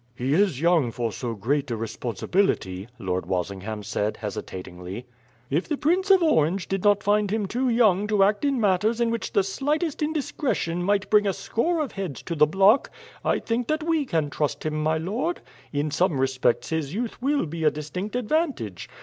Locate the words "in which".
8.99-9.31